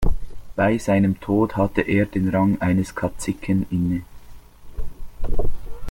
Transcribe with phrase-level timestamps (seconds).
[0.55, 4.01] Bei seinem Tod hatte er den Rang eines Kaziken inne.